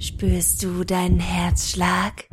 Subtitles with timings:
[0.00, 2.28] Spürst du deinen Herzschlag?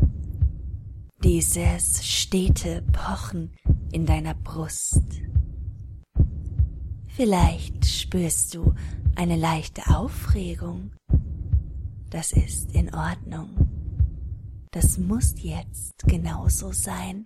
[1.24, 3.56] Dieses stete Pochen
[3.92, 5.02] in deiner Brust.
[7.08, 8.76] Vielleicht spürst du
[9.16, 10.92] eine leichte Aufregung.
[12.12, 13.50] Das ist in Ordnung.
[14.70, 17.26] Das muss jetzt genauso sein.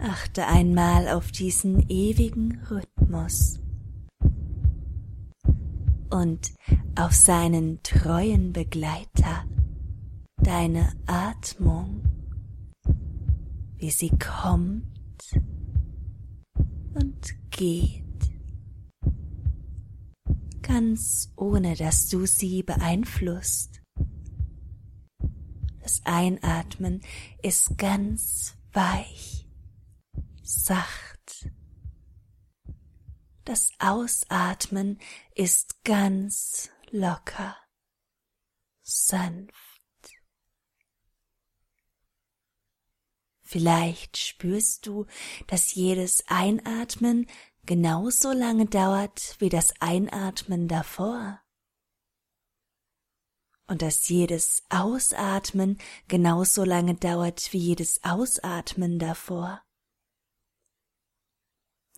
[0.00, 3.61] Achte einmal auf diesen ewigen Rhythmus
[6.12, 6.52] und
[6.94, 9.46] auf seinen treuen Begleiter,
[10.36, 12.02] deine Atmung,
[13.76, 14.84] wie sie kommt
[16.94, 18.04] und geht,
[20.60, 23.80] ganz ohne dass du sie beeinflusst.
[25.80, 27.00] Das Einatmen
[27.42, 29.48] ist ganz weich
[30.42, 31.50] sacht.
[33.44, 35.00] Das Ausatmen
[35.34, 37.56] ist ganz locker,
[38.82, 39.52] sanft.
[43.40, 45.06] Vielleicht spürst du,
[45.46, 47.26] dass jedes Einatmen
[47.66, 51.40] genauso lange dauert wie das Einatmen davor.
[53.66, 59.62] Und dass jedes Ausatmen genauso lange dauert wie jedes Ausatmen davor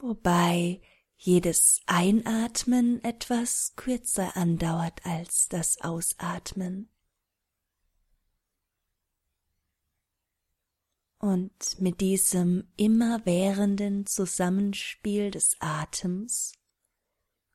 [0.04, 0.80] wobei
[1.24, 6.90] jedes Einatmen etwas kürzer andauert als das Ausatmen.
[11.18, 16.52] Und mit diesem immerwährenden Zusammenspiel des Atems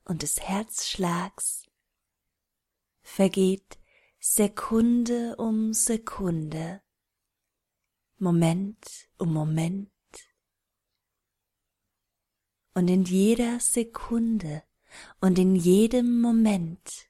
[0.04, 1.70] und des Herzschlags
[3.04, 3.78] vergeht
[4.20, 6.82] Sekunde um Sekunde,
[8.18, 9.92] Moment um Moment,
[12.74, 14.64] und in jeder Sekunde
[15.20, 17.10] und in jedem Moment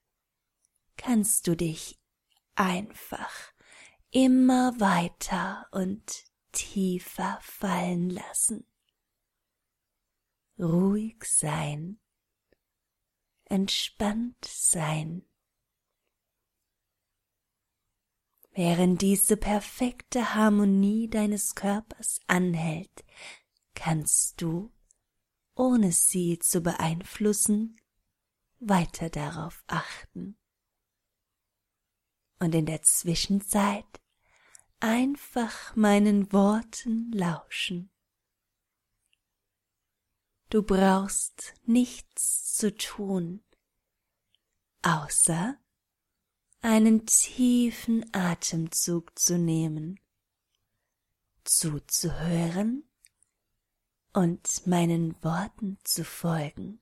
[0.97, 1.99] kannst du dich
[2.55, 3.31] einfach
[4.11, 8.65] immer weiter und tiefer fallen lassen.
[10.57, 11.99] Ruhig sein,
[13.45, 15.25] entspannt sein.
[18.51, 23.05] Während diese perfekte Harmonie deines Körpers anhält,
[23.73, 24.71] kannst du
[25.59, 27.75] ohne sie zu beeinflussen,
[28.59, 30.37] weiter darauf achten.
[32.39, 34.01] Und in der Zwischenzeit
[34.79, 37.91] einfach meinen Worten lauschen.
[40.49, 43.43] Du brauchst nichts zu tun,
[44.81, 45.57] außer
[46.61, 49.99] einen tiefen Atemzug zu nehmen,
[51.43, 52.88] zuzuhören
[54.13, 56.81] und meinen Worten zu folgen.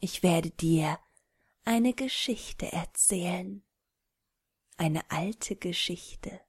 [0.00, 0.98] Ich werde dir
[1.64, 3.62] eine Geschichte erzählen,
[4.76, 6.40] eine alte Geschichte.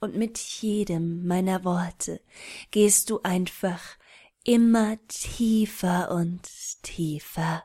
[0.00, 2.22] Und mit jedem meiner Worte
[2.70, 3.98] gehst du einfach
[4.44, 6.48] immer tiefer und
[6.82, 7.64] tiefer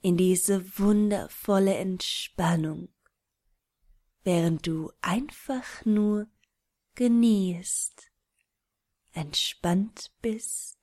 [0.00, 2.88] in diese wundervolle Entspannung,
[4.22, 6.28] während du einfach nur
[6.94, 8.13] genießt
[9.14, 10.78] entspannt bist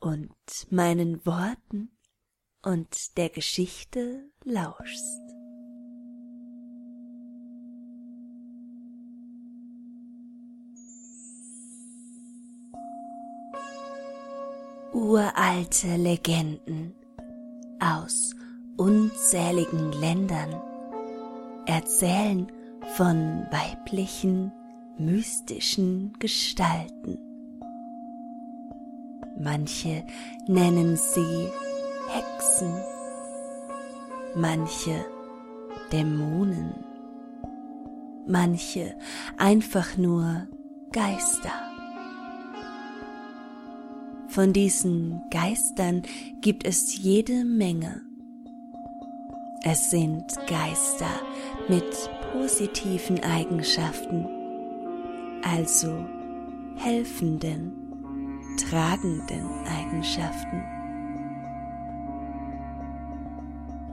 [0.00, 0.32] und
[0.70, 1.90] meinen Worten
[2.62, 5.20] und der Geschichte lauschst.
[14.92, 16.94] Uralte Legenden
[17.78, 18.34] aus
[18.76, 20.60] unzähligen Ländern
[21.66, 22.50] erzählen
[22.96, 24.52] von weiblichen
[24.98, 27.18] mystischen Gestalten.
[29.40, 30.04] Manche
[30.48, 31.48] nennen sie
[32.08, 32.74] Hexen,
[34.34, 35.04] manche
[35.92, 36.74] Dämonen,
[38.26, 38.96] manche
[39.36, 40.48] einfach nur
[40.90, 41.52] Geister.
[44.28, 46.02] Von diesen Geistern
[46.40, 48.02] gibt es jede Menge.
[49.62, 51.20] Es sind Geister
[51.68, 51.84] mit
[52.32, 54.37] positiven Eigenschaften
[55.42, 56.04] also
[56.76, 57.72] helfenden,
[58.56, 60.62] tragenden Eigenschaften.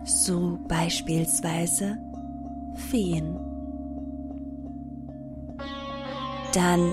[0.03, 1.97] So beispielsweise
[2.89, 3.39] Feen.
[6.53, 6.91] Dann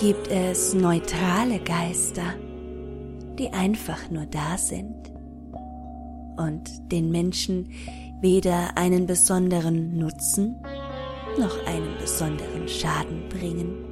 [0.00, 2.34] gibt es neutrale Geister,
[3.38, 5.12] die einfach nur da sind
[6.36, 7.68] und den Menschen
[8.20, 10.56] weder einen besonderen Nutzen
[11.38, 13.91] noch einen besonderen Schaden bringen.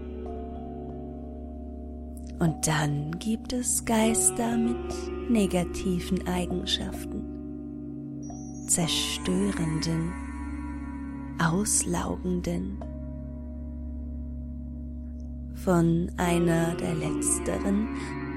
[2.40, 7.26] Und dann gibt es Geister mit negativen Eigenschaften.
[8.66, 10.12] zerstörenden,
[11.38, 12.78] auslaugenden.
[15.54, 17.88] Von einer der letzteren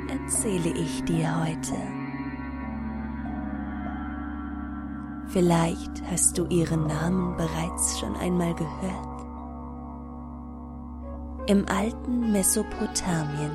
[0.10, 1.78] erzähle ich dir heute.
[5.28, 9.14] Vielleicht hast du ihren Namen bereits schon einmal gehört.
[11.48, 13.52] Im alten Mesopotamien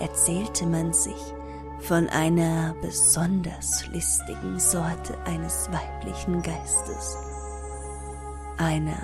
[0.00, 1.34] erzählte man sich
[1.80, 7.16] von einer besonders listigen Sorte eines weiblichen Geistes,
[8.56, 8.98] einer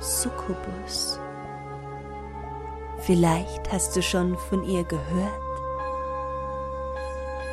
[0.00, 1.18] Succubus.
[2.98, 5.32] Vielleicht hast du schon von ihr gehört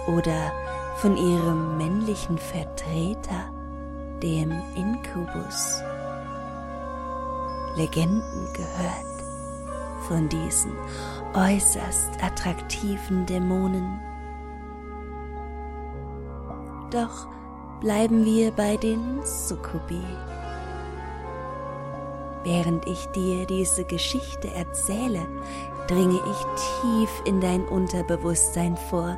[0.08, 0.52] oder
[0.98, 3.52] von ihrem männlichen Vertreter,
[4.22, 5.82] dem Inkubus.
[7.76, 9.13] Legenden gehört
[10.08, 10.72] von diesen
[11.34, 14.00] äußerst attraktiven Dämonen.
[16.92, 17.28] Doch
[17.80, 20.04] bleiben wir bei den Sukkubi.
[22.44, 25.26] Während ich dir diese Geschichte erzähle,
[25.88, 29.18] dringe ich tief in dein Unterbewusstsein vor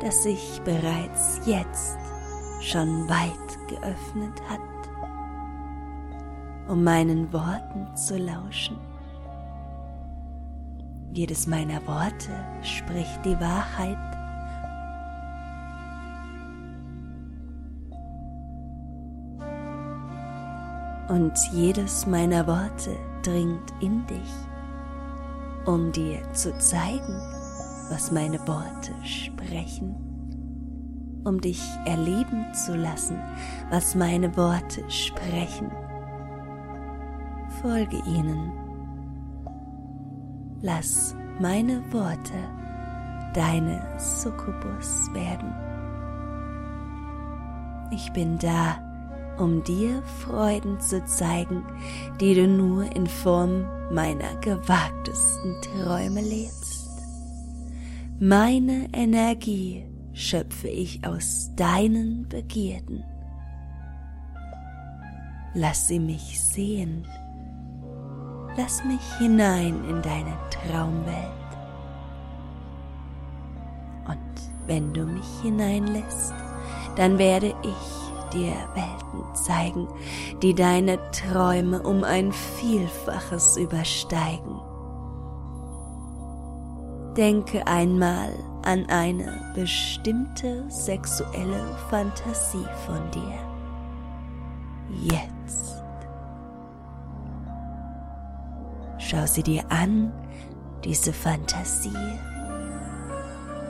[0.00, 1.98] das sich bereits jetzt
[2.60, 4.60] schon weit geöffnet hat,
[6.68, 8.78] um meinen Worten zu lauschen.
[11.12, 12.30] Jedes meiner Worte
[12.62, 13.96] spricht die Wahrheit.
[21.08, 24.30] Und jedes meiner Worte dringt in dich,
[25.64, 27.16] um dir zu zeigen,
[27.90, 29.96] was meine Worte sprechen,
[31.24, 33.18] um dich erleben zu lassen,
[33.70, 35.70] was meine Worte sprechen.
[37.62, 38.67] Folge ihnen.
[40.60, 42.34] Lass meine Worte
[43.32, 45.54] deine Succubus werden.
[47.92, 48.82] Ich bin da,
[49.38, 51.64] um dir Freuden zu zeigen,
[52.20, 56.88] die du nur in Form meiner gewagtesten Träume lebst.
[58.18, 63.04] Meine Energie schöpfe ich aus deinen Begierden.
[65.54, 67.06] Lass sie mich sehen.
[68.58, 71.14] Lass mich hinein in deine Traumwelt.
[74.08, 76.34] Und wenn du mich hineinlässt,
[76.96, 79.86] dann werde ich dir Welten zeigen,
[80.42, 84.60] die deine Träume um ein Vielfaches übersteigen.
[87.16, 88.32] Denke einmal
[88.64, 93.38] an eine bestimmte sexuelle Fantasie von dir.
[95.00, 95.67] Jetzt.
[99.08, 100.12] Schau sie dir an,
[100.84, 102.18] diese Fantasie.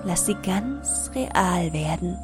[0.02, 2.18] Lass sie ganz real werden.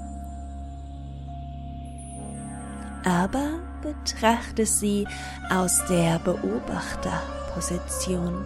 [3.04, 5.06] Aber betrachte sie
[5.48, 8.44] aus der Beobachterposition.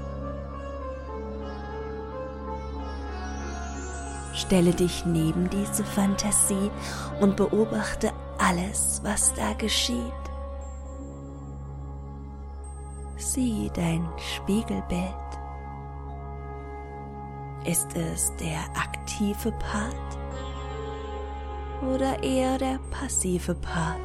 [4.34, 6.70] Stelle dich neben diese Fantasie
[7.20, 10.12] und beobachte alles, was da geschieht.
[13.32, 15.14] Sieh dein Spiegelbild.
[17.64, 20.18] Ist es der aktive Part
[21.82, 24.00] oder eher der passive Part?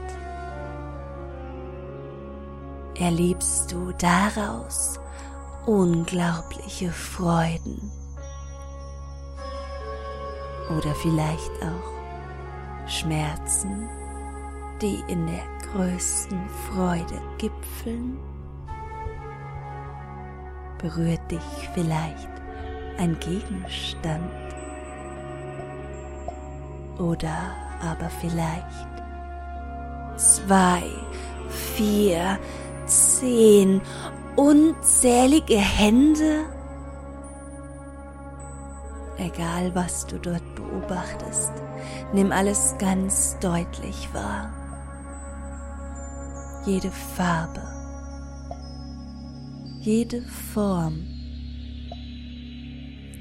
[3.00, 5.00] Erlebst du daraus
[5.66, 7.92] unglaubliche Freuden?
[10.70, 13.88] oder vielleicht auch Schmerzen,
[14.82, 18.18] die in der größten Freude gipfeln?
[20.84, 22.30] Berührt dich vielleicht
[22.98, 24.30] ein Gegenstand?
[27.00, 27.38] Oder
[27.82, 28.88] aber vielleicht
[30.18, 30.84] zwei,
[31.50, 32.38] vier,
[32.86, 33.82] zehn
[34.36, 36.44] unzählige Hände?
[39.18, 41.54] Egal was du dort beobachtest,
[42.12, 44.52] nimm alles ganz deutlich wahr.
[46.66, 47.62] Jede Farbe,
[49.84, 50.22] jede
[50.54, 51.06] Form,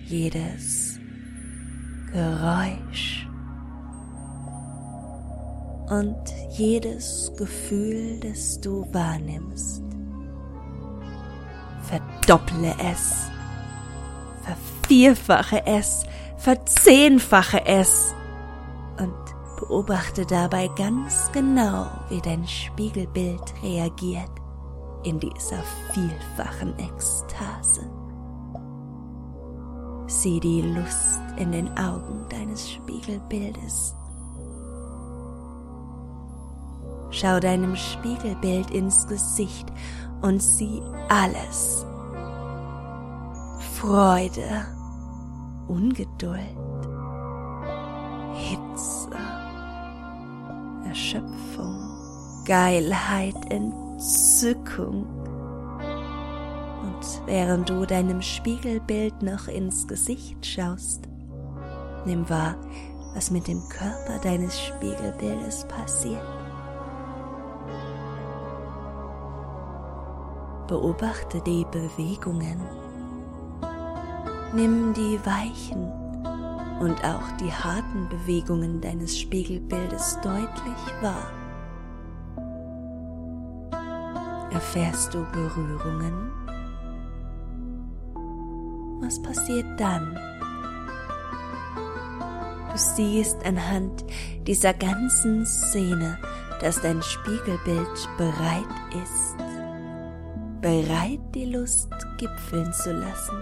[0.05, 1.01] jedes
[2.13, 3.27] Geräusch
[5.89, 9.83] und jedes Gefühl, das du wahrnimmst.
[11.83, 13.29] Verdopple es,
[14.45, 16.05] vervierfache es,
[16.37, 18.15] verzehnfache es
[18.99, 19.13] und
[19.59, 24.42] beobachte dabei ganz genau, wie dein Spiegelbild reagiert
[25.05, 27.91] in dieser vielfachen Ekstase.
[30.07, 33.97] Sieh die Lust in den Augen deines Spiegelbildes.
[37.13, 39.71] schau deinem Spiegelbild ins Gesicht
[40.23, 41.87] und sieh alles.
[43.79, 44.67] Freude,
[45.69, 46.39] Ungeduld,
[48.33, 49.11] Hitze,
[50.89, 53.37] Erschöpfung, Geilheit,
[54.03, 55.07] Entzückung.
[56.83, 61.03] Und während du deinem Spiegelbild noch ins Gesicht schaust,
[62.05, 62.57] nimm wahr,
[63.15, 66.21] was mit dem Körper deines Spiegelbildes passiert.
[70.67, 72.61] Beobachte die Bewegungen.
[74.53, 75.93] Nimm die weichen
[76.81, 81.42] und auch die harten Bewegungen deines Spiegelbildes deutlich wahr.
[84.53, 86.31] Erfährst du Berührungen?
[89.01, 90.15] Was passiert dann?
[92.71, 94.05] Du siehst anhand
[94.47, 96.19] dieser ganzen Szene,
[96.61, 98.65] dass dein Spiegelbild bereit
[99.03, 99.37] ist,
[100.61, 103.39] bereit die Lust gipfeln zu lassen.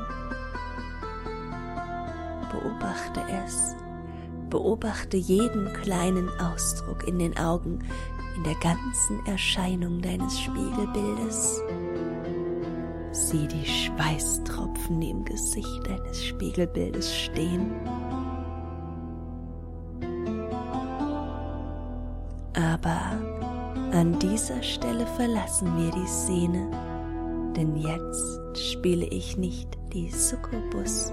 [2.53, 3.75] Beobachte es,
[4.49, 7.81] beobachte jeden kleinen Ausdruck in den Augen,
[8.41, 11.61] in der ganzen Erscheinung deines Spiegelbildes.
[13.13, 17.71] Sieh die Schweißtropfen, die im Gesicht deines Spiegelbildes stehen.
[22.55, 23.19] Aber
[23.93, 26.71] an dieser Stelle verlassen wir die Szene,
[27.55, 31.13] denn jetzt spiele ich nicht die Succubus,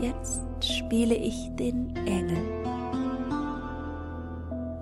[0.00, 2.73] jetzt spiele ich den Engel.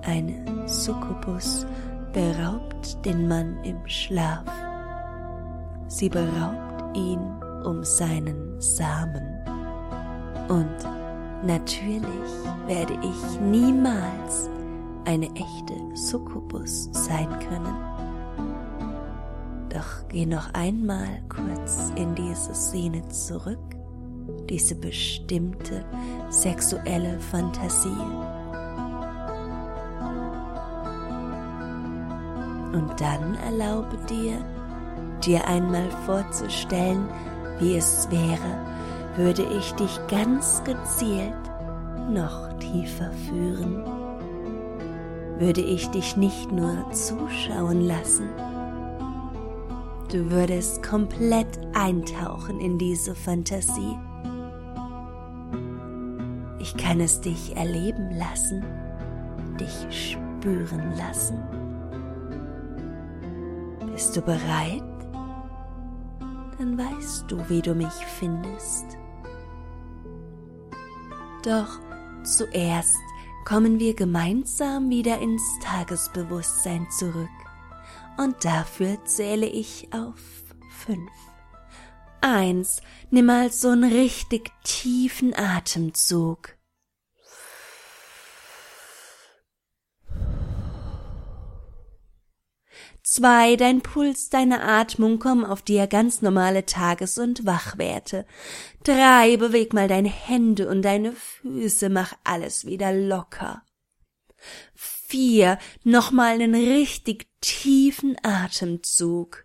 [0.05, 1.67] Eine Succubus
[2.13, 4.45] beraubt den Mann im Schlaf.
[5.87, 7.21] Sie beraubt ihn
[7.65, 9.23] um seinen Samen.
[10.49, 10.77] Und
[11.47, 12.03] natürlich
[12.67, 14.51] werde ich niemals
[15.05, 17.77] eine echte Succubus sein können.
[19.69, 23.59] Doch geh noch einmal kurz in diese Szene zurück,
[24.49, 25.85] diese bestimmte
[26.29, 27.89] sexuelle Fantasie.
[32.73, 34.45] Und dann erlaube dir,
[35.25, 37.09] dir einmal vorzustellen,
[37.59, 38.67] wie es wäre,
[39.17, 41.35] würde ich dich ganz gezielt
[42.11, 43.85] noch tiefer führen
[45.43, 48.29] würde ich dich nicht nur zuschauen lassen,
[50.13, 53.99] du würdest komplett eintauchen in diese Fantasie.
[56.61, 58.65] Ich kann es dich erleben lassen,
[59.59, 61.43] dich spüren lassen.
[64.03, 64.83] Bist du bereit?
[66.59, 68.99] Dann weißt du, wie du mich findest.
[71.45, 71.79] Doch
[72.25, 72.99] zuerst
[73.45, 77.29] kommen wir gemeinsam wieder ins Tagesbewusstsein zurück.
[78.17, 80.19] Und dafür zähle ich auf
[80.85, 81.13] fünf.
[82.21, 86.57] Eins, nimm mal so einen richtig tiefen Atemzug.
[93.15, 98.25] Zwei, dein Puls, deine Atmung kommen auf dir ganz normale Tages- und Wachwerte.
[98.85, 103.67] Drei, beweg mal deine Hände und deine Füße, mach alles wieder locker.
[104.75, 109.45] Vier, nochmal einen richtig tiefen Atemzug.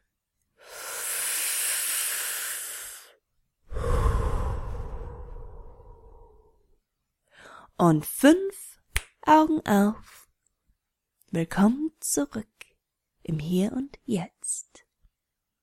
[7.76, 8.80] Und fünf,
[9.26, 10.30] Augen auf.
[11.32, 12.48] Willkommen zurück
[13.28, 14.87] im Hier und Jetzt.